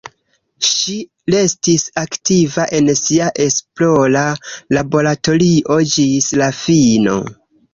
Ŝi 0.67 0.93
restis 1.33 1.83
aktiva 2.03 2.65
en 2.79 2.89
sia 3.01 3.27
esplora 3.45 4.25
laboratorio 4.79 5.81
ĝis 5.95 6.33
la 6.43 6.49
fino. 6.65 7.21